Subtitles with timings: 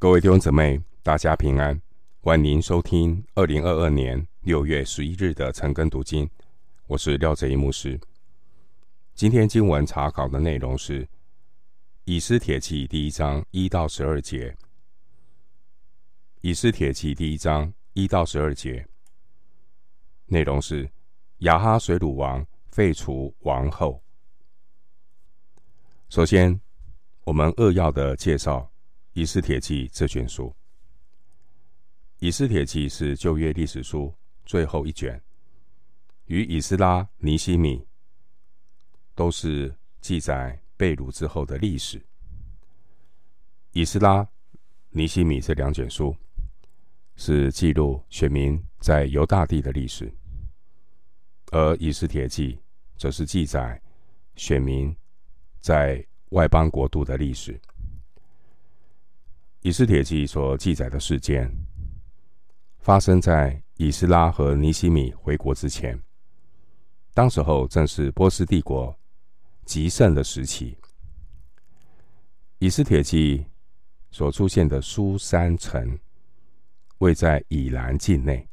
[0.00, 1.78] 各位弟兄姊妹，大家平安，
[2.22, 6.26] 欢迎收听二零二二年六月十一日的晨更读经。
[6.86, 8.00] 我是廖哲一牧师。
[9.14, 11.04] 今天经文查考的内容是
[12.06, 14.48] 《以斯帖记》第一章一到十二节，
[16.40, 18.88] 《以斯帖记》第一章一到十二节
[20.24, 20.90] 内容是
[21.40, 24.02] 亚哈水鲁王废除王后。
[26.08, 26.58] 首先，
[27.24, 28.60] 我们扼要的介绍
[29.12, 30.48] 《以斯帖记》这卷书。
[32.18, 34.14] 《以斯帖记》是旧约历史书
[34.44, 35.20] 最后一卷，
[36.26, 37.86] 与以斯拉、尼西米
[39.14, 42.00] 都是记载被掳之后的历史。
[43.72, 44.28] 以斯拉、
[44.90, 46.14] 尼西米这两卷书
[47.16, 50.12] 是记录选民在犹大地的历史，
[51.50, 52.54] 而《以斯帖记》
[52.96, 53.80] 则是记载
[54.36, 54.94] 选民
[55.60, 57.54] 在外邦国度的历史，
[59.62, 61.54] 《以斯帖记》所记载的事件，
[62.78, 66.00] 发生在以斯拉和尼希米回国之前。
[67.12, 68.98] 当时候正是波斯帝国
[69.66, 70.78] 极盛的时期。
[72.58, 73.38] 《以斯帖记》
[74.10, 75.98] 所出现的苏珊城，
[76.96, 78.48] 位在以兰境内，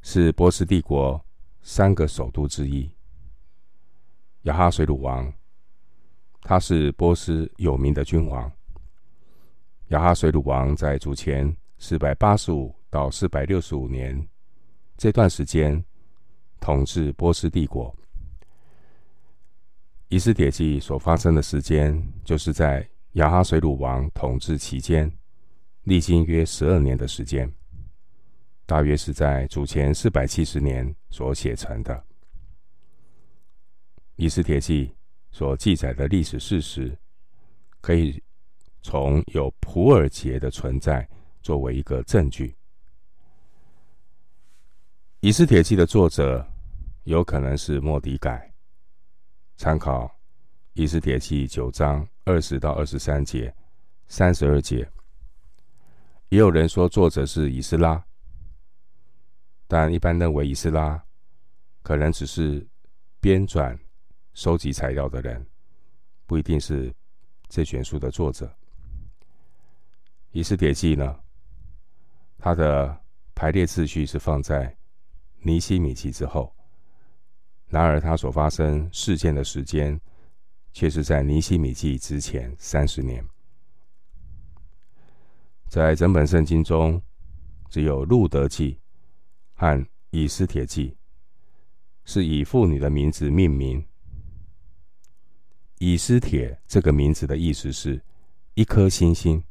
[0.00, 1.22] 是波斯帝国
[1.60, 2.90] 三个首都之一。
[4.44, 5.30] 亚哈水鲁王，
[6.40, 8.50] 他是波斯有名的君王。
[9.92, 14.26] 亚哈水鲁王在主前四百八十五到四百六十五年
[14.96, 15.84] 这段时间
[16.60, 17.94] 统治波斯帝国。
[20.08, 25.12] 以斯帖记所发生的时间，就是在亚哈水鲁王统治期间，
[25.82, 27.52] 历经约十二年的时间，
[28.64, 32.02] 大约是在主前四百七十年所写成的。
[34.16, 34.90] 以斯帖记
[35.32, 36.96] 所记载的历史事实，
[37.82, 38.22] 可以
[38.82, 41.08] 从有普尔节的存在
[41.40, 42.54] 作为一个证据。
[45.20, 46.46] 以斯帖记的作者
[47.04, 48.52] 有可能是莫迪改，
[49.56, 50.12] 参考
[50.74, 53.54] 以斯帖记九章二十到二十三节、
[54.08, 54.86] 三十二节。
[56.28, 58.04] 也有人说作者是以斯拉，
[59.68, 61.02] 但一般认为以斯拉
[61.82, 62.66] 可能只是
[63.20, 63.78] 编纂。
[64.34, 65.46] 收集材料的人
[66.24, 66.90] 不一定是
[67.50, 68.50] 这卷书的作者。
[70.32, 71.20] 以斯帖记呢，
[72.38, 73.00] 它的
[73.34, 74.74] 排列次序是放在
[75.42, 76.54] 尼西米记之后，
[77.68, 80.00] 然而它所发生事件的时间
[80.72, 83.22] 却是在尼西米记之前三十年。
[85.68, 87.00] 在整本圣经中，
[87.68, 88.78] 只有路德记
[89.54, 90.96] 和以斯帖记
[92.04, 93.86] 是以妇女的名字命名。
[95.78, 98.02] 以斯帖这个名字的意思是
[98.54, 99.42] 一颗星星。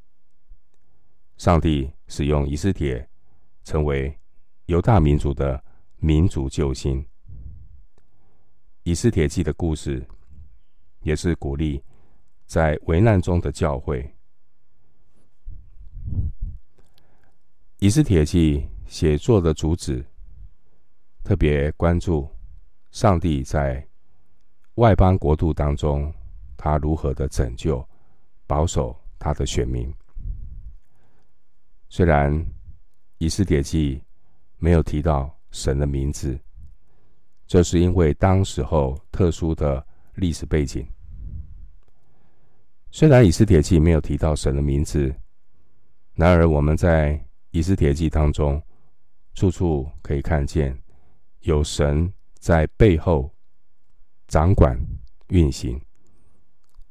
[1.42, 3.10] 上帝使用以斯帖
[3.64, 4.16] 成为
[4.68, 5.60] 犹大民族的
[5.98, 7.04] 民族救星。
[8.84, 10.08] 以斯帖记的故事
[11.02, 11.84] 也是鼓励
[12.46, 14.08] 在危难中的教会。
[17.80, 20.06] 以斯帖记写作的主旨
[21.24, 22.30] 特别关注
[22.92, 23.84] 上帝在
[24.76, 26.14] 外邦国度当中。
[26.56, 27.84] 他如何的拯救、
[28.46, 29.92] 保守他的选民？
[31.94, 32.34] 虽然
[33.18, 34.02] 以斯帖记
[34.60, 36.40] 没有提到神的名字，
[37.46, 39.86] 这是因为当时候特殊的
[40.16, 40.88] 历史背景。
[42.92, 45.14] 虽然以斯帖记没有提到神的名字，
[46.14, 48.64] 然而我们在以斯帖记当中
[49.34, 50.82] 处处可以看见
[51.42, 52.10] 有神
[52.40, 53.30] 在背后
[54.30, 54.80] 掌管
[55.28, 55.78] 运行。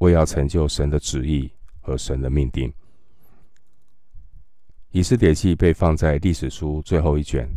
[0.00, 1.50] 为要成就神的旨意
[1.80, 2.70] 和神的命定，
[4.92, 7.48] 以斯帖记被放在历史书最后一卷，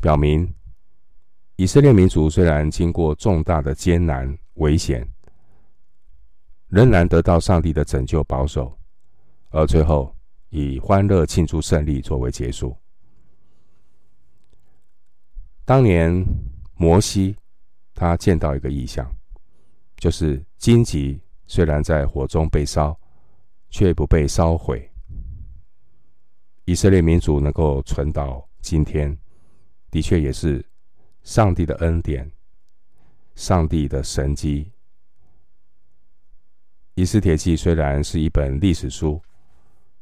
[0.00, 0.52] 表明
[1.56, 5.06] 以色列民族虽然经过重大的艰难危险，
[6.68, 8.78] 仍然得到上帝的拯救保守，
[9.48, 10.14] 而最后
[10.50, 12.76] 以欢乐庆祝胜利作为结束。
[15.64, 16.24] 当年
[16.74, 17.34] 摩西
[17.94, 19.10] 他见到一个异象，
[19.96, 21.20] 就是荆棘。
[21.48, 22.98] 虽然在火中被烧，
[23.70, 24.90] 却不被烧毁。
[26.66, 29.16] 以色列民族能够存到今天，
[29.88, 30.64] 的确也是
[31.22, 32.28] 上帝的恩典，
[33.36, 34.72] 上帝的神迹。
[36.94, 39.22] 以斯帖记虽然是一本历史书，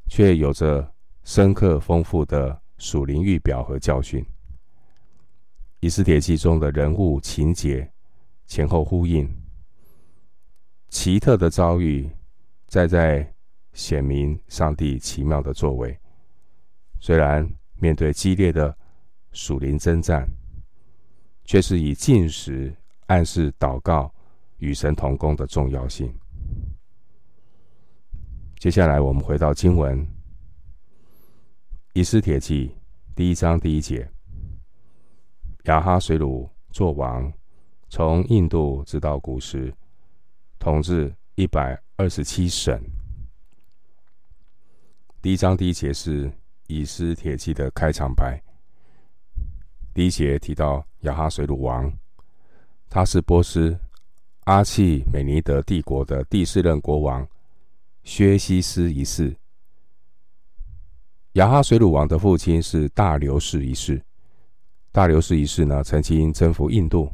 [0.08, 0.90] 却有着
[1.22, 4.24] 深刻丰富的属灵预表和教训。
[5.80, 7.92] 以斯帖记中的人物情节
[8.46, 9.30] 前后呼应。
[10.88, 12.10] 奇特的遭遇，
[12.68, 13.34] 再在
[13.74, 15.94] 显明上帝奇妙的作为。
[17.04, 18.74] 虽然面对激烈的
[19.32, 20.26] 属灵征战，
[21.44, 22.74] 却是以禁食
[23.08, 24.10] 暗示祷告
[24.56, 26.10] 与神同工的重要性。
[28.58, 30.00] 接下来，我们回到经文
[31.92, 32.68] 《以斯帖记》
[33.14, 34.10] 第一章第一节：
[35.64, 37.30] 亚哈水鲁作王，
[37.90, 39.70] 从印度直到古时，
[40.58, 42.82] 统治一百二十七省。
[45.20, 46.30] 第一章第一节是
[46.66, 48.40] 《以斯铁器》的开场白。
[49.92, 51.92] 第一节提到亚哈水鲁王，
[52.90, 53.78] 他是波斯
[54.44, 57.26] 阿契美尼德帝国的第四任国王。
[58.02, 59.34] 薛西斯一世，
[61.32, 64.02] 亚哈水鲁王的父亲是大流士一世。
[64.92, 67.10] 大流士一世呢，曾经征服印度，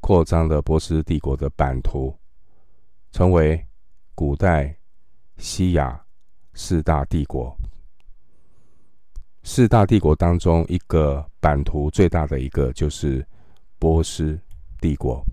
[0.00, 2.12] 扩张了波斯帝国的版图，
[3.12, 3.64] 成为
[4.14, 4.76] 古代
[5.36, 6.04] 西亚
[6.54, 7.56] 四大帝国。
[9.42, 13.26] 四大帝国当中，一个版图最大的一个就是
[13.78, 14.38] 波斯
[14.80, 15.24] 帝国。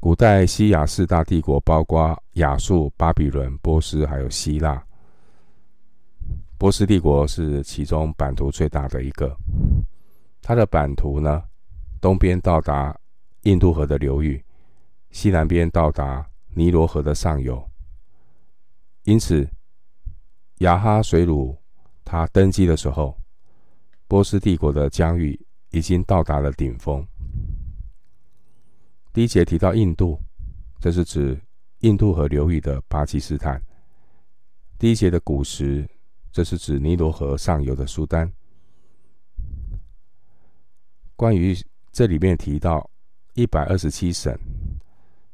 [0.00, 4.82] 古代西亚四大帝国包括亚述、巴比伦、波斯，还有希腊。
[6.56, 9.36] 波斯帝国是其中版图最大的一个。
[10.40, 11.42] 它的版图呢，
[12.00, 12.96] 东边到达
[13.42, 14.42] 印度河的流域，
[15.10, 17.62] 西南边到达尼罗河的上游。
[19.02, 19.48] 因此，
[20.58, 21.57] 亚哈水鲁
[22.08, 23.14] 他登基的时候，
[24.06, 25.38] 波斯帝国的疆域
[25.72, 27.06] 已经到达了顶峰。
[29.12, 30.18] 第一节提到印度，
[30.80, 31.38] 这是指
[31.80, 33.62] 印度河流域的巴基斯坦。
[34.78, 35.86] 第一节的古时，
[36.32, 38.32] 这是指尼罗河上游的苏丹。
[41.14, 41.54] 关于
[41.92, 42.88] 这里面提到
[43.34, 44.34] 一百二十七省，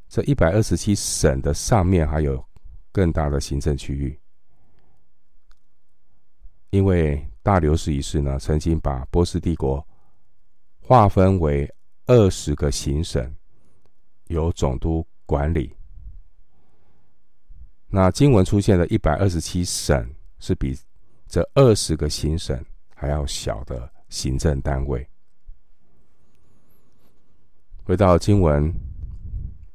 [0.08, 2.44] 这一百二十七省的上面还有
[2.90, 4.18] 更大的行政区域，
[6.74, 9.86] 因为大流士一世呢，曾经把波斯帝国
[10.80, 11.72] 划分为
[12.06, 13.32] 二十个行省。
[14.28, 15.70] 由总督管理。
[17.88, 20.76] 那经文出现的一百二十七省，是比
[21.28, 22.58] 这二十个行省
[22.94, 25.06] 还要小的行政单位。
[27.84, 28.72] 回到经文，《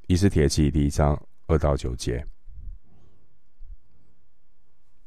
[0.07, 2.25] 以斯帖记》第一章二到九节：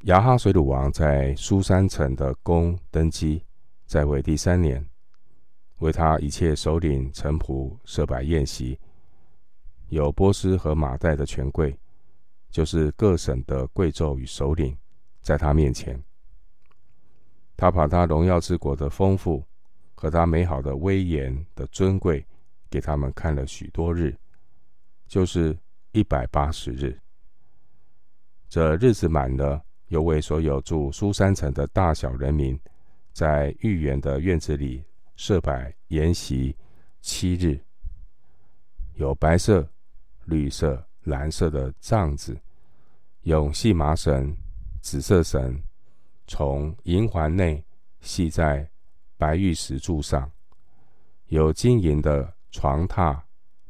[0.07, 3.41] 亚哈水鲁王在苏三城的宫登基，
[3.87, 4.85] 在位第三年，
[5.79, 8.77] 为他一切首领臣仆设摆宴席。
[9.91, 11.79] 有波斯和马代的权贵，
[12.51, 14.77] 就是各省的贵胄与首领，
[15.21, 16.03] 在他面前，
[17.57, 19.45] 他把他荣耀之国的丰富
[19.95, 22.27] 和他美好的威严的尊贵，
[22.69, 24.17] 给他们看了许多日，
[25.07, 25.57] 就是
[25.93, 26.99] 一百八十日。
[28.49, 32.59] 这日子满了，又为所有住苏三城的大小人民，
[33.13, 34.83] 在御园的院子里
[35.17, 36.57] 设摆筵席
[37.03, 37.61] 七日，
[38.95, 39.69] 有白色。
[40.27, 42.41] 绿色、蓝色的帐子，
[43.23, 44.35] 用细麻绳、
[44.81, 45.61] 紫色绳
[46.29, 47.63] 从银环内
[48.01, 48.71] 系在
[49.17, 50.23] 白玉石柱上；
[51.27, 53.21] 有金银的床榻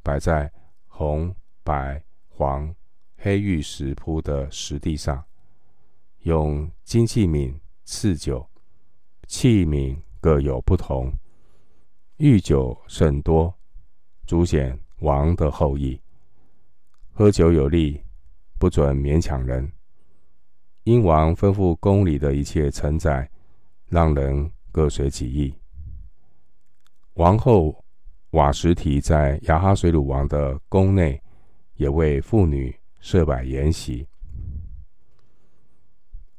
[0.02, 0.52] 摆在
[0.86, 1.34] 红、
[1.64, 2.72] 白、黄、
[3.16, 5.16] 黑玉石铺的石地上；
[6.22, 7.52] 用金器皿
[7.84, 8.49] 赐酒，
[9.26, 11.12] 器皿各有不同，
[12.18, 13.52] 御酒甚多，
[14.26, 16.00] 凸显王的后裔。
[17.12, 18.00] 喝酒有利，
[18.56, 19.70] 不准勉强人。
[20.85, 23.28] 英王吩咐宫里的一切臣宰，
[23.88, 25.52] 让人各随己意。
[27.14, 27.85] 王后
[28.30, 31.20] 瓦什提在亚哈水鲁王的宫内，
[31.75, 34.06] 也为妇女设摆筵席。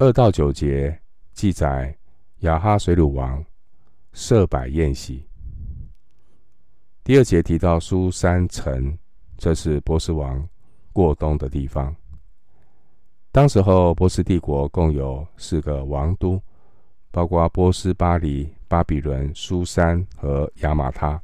[0.04, 1.00] 二到九节
[1.32, 1.98] 记载
[2.40, 3.42] 亚哈水鲁王
[4.12, 5.26] 设摆宴席。
[7.06, 8.98] 第二节提到苏三城，
[9.38, 10.46] 这是波斯王。
[10.92, 11.96] 过冬的地方。
[13.32, 16.40] 当时候，波斯帝国共有四个王都，
[17.10, 21.20] 包括波斯、巴黎、巴比伦、苏珊和亚马他。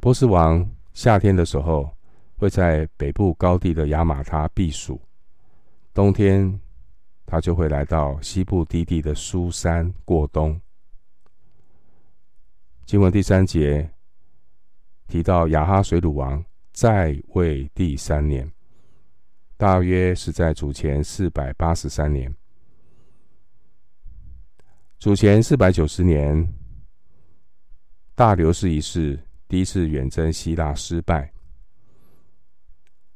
[0.00, 1.88] 波斯王夏天的时候
[2.38, 4.98] 会在北部高地的亚马他避暑，
[5.92, 6.58] 冬天
[7.26, 10.58] 他就会来到西部低地的苏珊过冬。
[12.84, 13.90] 经文第三节
[15.08, 16.42] 提到亚哈水鲁王。
[16.72, 18.52] 在位第三年，
[19.56, 22.36] 大约是在主前四百八十三年。
[24.98, 26.46] 主前四百九十年，
[28.14, 29.18] 大流士一世
[29.48, 31.32] 第一次远征希腊失败。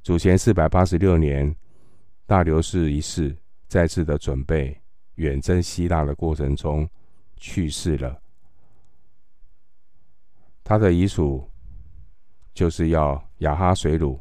[0.03, 1.55] 主前四百八十六年，
[2.25, 3.37] 大流士一世
[3.71, 4.77] 再次的准备
[5.15, 6.91] 远征希腊的过程中
[7.37, 8.21] 去世了。
[10.65, 11.49] 他的遗嘱
[12.53, 14.21] 就是要亚哈水鲁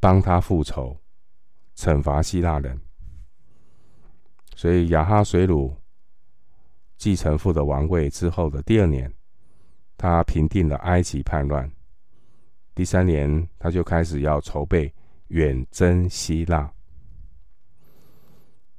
[0.00, 0.98] 帮他复仇，
[1.74, 2.80] 惩罚希腊人。
[4.54, 5.76] 所以亚哈水鲁
[6.96, 9.12] 继承父的王位之后的第二年，
[9.98, 11.70] 他平定了埃及叛乱。
[12.74, 14.90] 第三年，他就开始要筹备
[15.28, 16.72] 远征希腊。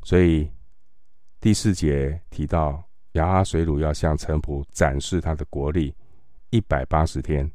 [0.08, 0.50] 所以
[1.42, 2.82] 第四节提到。
[3.14, 5.96] 亚哈水鲁要向臣仆展示他的国力
[6.52, 7.52] 一百八十天，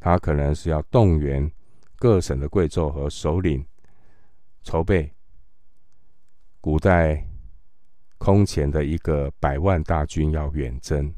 [0.00, 1.52] 他可能是要动员
[1.96, 3.62] 各省的贵胄和首领，
[4.62, 5.12] 筹备
[6.62, 7.28] 古代
[8.16, 11.12] 空前的一个百万大军要远征。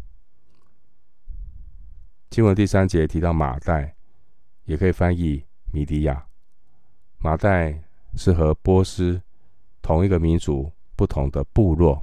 [2.31, 3.95] 经文第三节提到马代，
[4.65, 6.27] 也可以翻译米迪亚。
[7.19, 7.81] 马代
[8.17, 9.23] 是和波斯
[9.83, 12.01] 同一个民族不同的部落。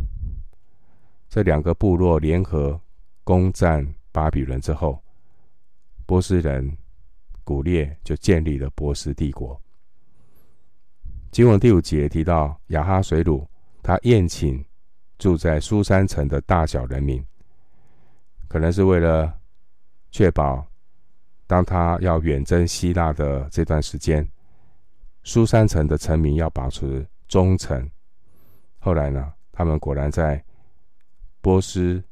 [1.30, 2.80] 这两个部落联合
[3.24, 5.02] 攻占巴比伦之后，
[6.06, 6.78] 波斯人
[7.44, 9.60] 古列就建立了波斯帝国。
[11.32, 13.46] 经文第五节提到亚哈水鲁，
[13.84, 14.64] 他宴请
[15.20, 17.24] 住在苏山城的大小人民，
[18.48, 19.38] 可能是为了
[20.10, 20.66] 确保
[21.46, 24.28] 当他要远征希腊的这段时间，
[25.24, 27.90] 苏山城的臣民要保持忠诚。
[28.80, 30.44] 后来呢，他们果然在。
[31.40, 32.04] 波斯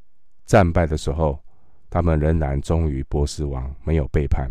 [0.45, 1.37] 战败的时候，
[1.89, 4.49] 他们仍然忠于波斯王，没有背叛。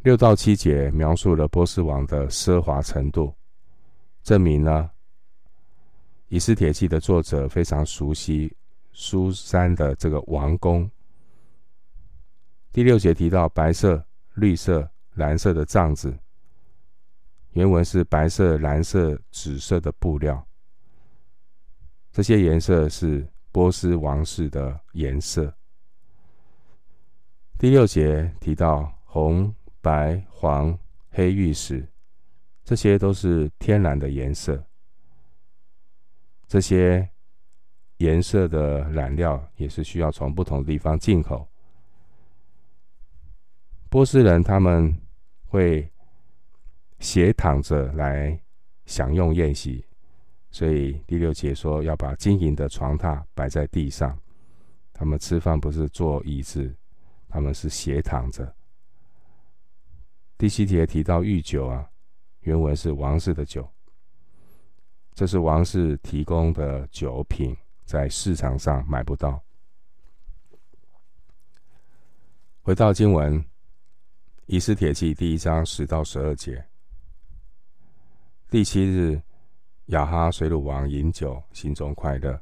[0.00, 3.32] 六到七节描述了波斯王的奢华程度，
[4.24, 4.90] 证明呢，
[6.26, 8.52] 以斯帖记的作者非常熟悉
[8.90, 10.90] 苏珊的这个王宫。
[12.72, 14.04] 第六节提到白色、
[14.34, 16.18] 绿色、蓝色的帐子，
[17.52, 20.46] 原文是白色、蓝色、紫色的布料。
[22.10, 25.54] 这些颜色是波斯王室的颜色。
[27.58, 30.78] 第六节提到红、白、黄、
[31.10, 31.86] 黑、玉石，
[32.64, 34.64] 这些都是天然的颜色。
[36.46, 37.08] 这些
[37.98, 41.46] 颜色的染料也是需要从不同的地方进口。
[43.90, 44.98] 波斯人他们
[45.46, 45.91] 会
[47.02, 48.40] 斜躺着来
[48.86, 49.84] 享用宴席。
[50.52, 54.16] 所以第六节说要把金银的床榻摆在地上，
[54.92, 56.72] 他们吃饭不是坐椅子，
[57.28, 58.54] 他们是斜躺着。
[60.38, 61.90] 第七节提到御酒啊，
[62.40, 63.68] 原文是王室的酒，
[65.12, 69.42] 这是王室提供的酒品，在市场上买不到。
[72.60, 73.44] 回到经文，
[74.46, 76.64] 以斯帖记第一章十到十二节，
[78.52, 79.18] 第七日。
[79.86, 82.38] 亚哈水鲁王饮酒，心中快乐，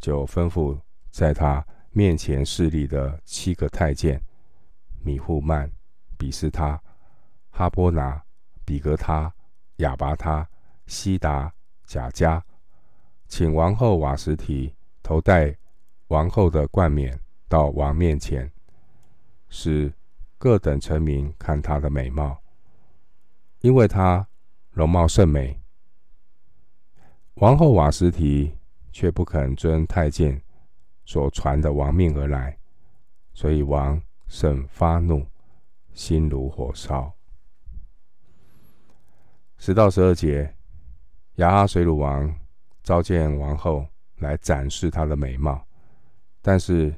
[0.00, 0.76] 就吩咐
[1.12, 4.20] 在他面前侍立的七个太监
[5.04, 5.70] 米户曼、
[6.18, 6.82] 比斯他、
[7.50, 8.20] 哈波拿、
[8.64, 9.32] 比格他、
[9.76, 10.46] 亚拔他、
[10.88, 11.54] 西达、
[11.86, 12.42] 贾迦，
[13.28, 15.56] 请王后瓦什提头戴
[16.08, 17.16] 王后的冠冕
[17.48, 18.50] 到王面前，
[19.48, 19.92] 使
[20.36, 22.36] 各等臣民看她的美貌，
[23.60, 24.26] 因为她
[24.74, 25.58] 容貌甚美。
[27.34, 28.52] 王后瓦斯提
[28.92, 30.40] 却不肯遵太监
[31.04, 32.58] 所传的王命而来，
[33.32, 35.24] 所以王甚发怒，
[35.92, 37.12] 心如火烧。
[39.58, 40.54] 十到十二节，
[41.36, 42.34] 亚哈水鲁王
[42.82, 45.64] 召见王后来展示她的美貌，
[46.42, 46.92] 但是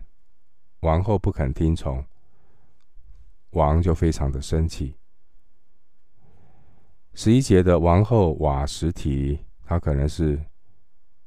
[0.81, 2.03] 王后不肯听从，
[3.51, 4.97] 王就非常的生气。
[7.19, 9.39] 十一节的王后瓦什提。
[9.65, 10.39] 他可能是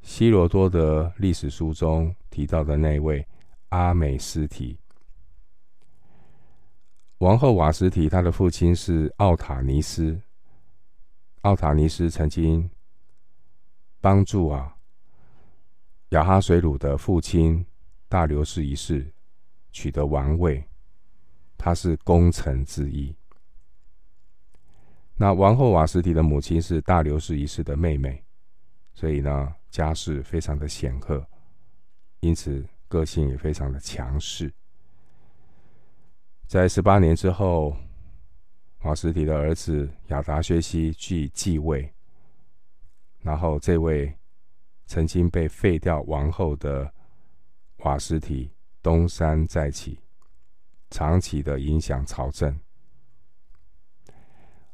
[0.02, 3.28] 希罗多德历史书中提到的那位
[3.70, 4.78] 阿美斯提。
[7.18, 10.22] 王后瓦什提，她的父亲是奥塔尼斯。
[11.42, 12.70] 奥塔尼斯曾经
[14.00, 14.78] 帮助啊
[16.10, 17.66] 亚哈水鲁的父亲
[18.08, 19.12] 大流士一世
[19.72, 20.64] 取得王位，
[21.58, 23.14] 他是功臣之一。
[25.22, 28.24] 那王后瓦斯提的母亲是大流士一世的妹妹。
[28.94, 31.26] 所以呢，家世非常的显赫，
[32.22, 34.52] 因此个性也非常的强势。
[36.48, 37.76] 在十八年之后，
[38.84, 41.94] 瓦斯提的儿子亚达薛西继继位，
[43.20, 44.14] 然后这位
[44.86, 46.94] 曾经被废掉王后的
[47.80, 50.00] 瓦斯提东山再起，
[50.90, 52.58] 长期的影响朝政。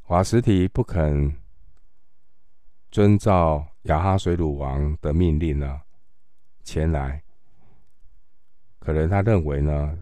[0.08, 1.36] 瓦实提不肯
[2.92, 5.82] 遵照亚哈水鲁王的命令呢，
[6.64, 7.24] 前来。
[8.78, 9.98] 可能他认为呢，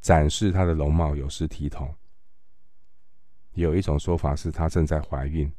[0.00, 1.94] 展示他的容貌有失体统。
[3.52, 5.52] 有一种说法是他正在怀孕，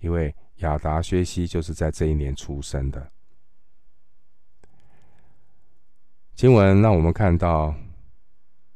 [0.00, 3.12] 因为亚达薛西就是在这一年出生的。
[6.34, 7.72] 经文让我们看到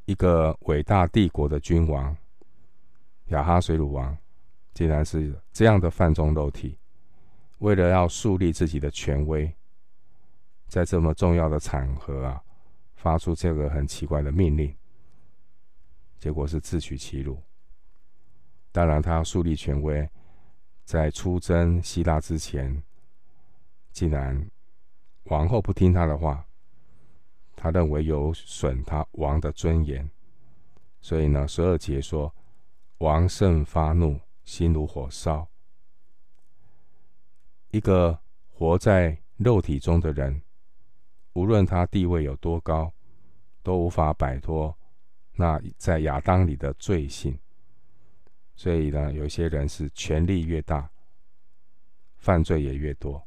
[0.04, 2.16] 一个伟大帝国的君王
[3.35, 4.17] 亚哈水鲁王，
[4.73, 6.79] 竟然是这样的犯众肉体，
[7.59, 9.53] 为了要树立自己的权威，
[10.69, 12.41] 在这么重要的场合啊，
[12.95, 14.73] 发出这个很奇怪的命令，
[16.19, 17.37] 结果是自取其辱。
[18.71, 20.09] 当然，他要树立权威，
[20.85, 22.83] 在出征希腊之前，
[23.91, 24.49] 竟然
[25.25, 26.47] 王后不听他的话，
[27.57, 30.09] 他认为有损他王的尊严，
[31.00, 32.33] 所以呢，十二节说，
[33.05, 35.47] 王胜发怒，心如火烧。
[37.71, 38.19] 一个
[38.49, 40.41] 活在肉体中的人，
[41.35, 42.91] 无论他地位有多高，
[43.63, 44.75] 都无法摆脱
[45.33, 47.39] 那在亚当里的罪性。
[48.57, 50.91] 所以呢，有些人是权力越大，
[52.17, 53.23] 犯罪也越多。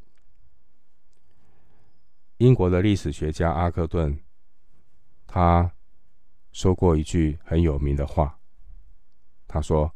[2.37, 4.19] 英国的历史学家阿克顿，
[5.27, 5.71] 他
[6.51, 8.39] 说过一句很有名的话，
[9.47, 9.93] 他说：“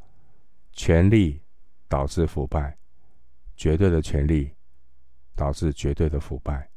[0.71, 1.41] 权力
[1.87, 2.77] 导致腐败，
[3.55, 4.55] 绝对的权力
[5.35, 6.69] 导致绝对的腐败。”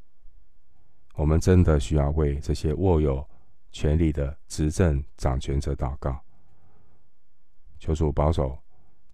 [1.15, 3.25] 我们真的需要为这些握有
[3.71, 6.21] 权力的执政掌权者祷告。
[7.79, 8.59] 求主保守，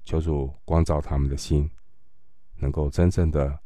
[0.03, 1.71] 求主光照他们的心，
[2.57, 3.59] 能够真正的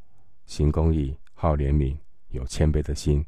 [0.46, 1.96] 行公义、好怜悯、
[2.30, 3.24] 有谦卑的心，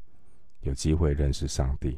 [0.59, 1.97] 有机会认识上帝。